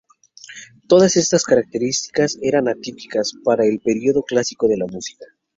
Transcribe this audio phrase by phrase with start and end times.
[0.87, 5.27] Todas estas características eran atípicas para el periodo Clásico de la música.